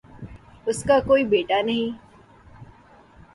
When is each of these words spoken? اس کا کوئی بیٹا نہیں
اس 0.67 0.81
کا 0.83 0.97
کوئی 1.07 1.23
بیٹا 1.25 1.61
نہیں 1.61 1.91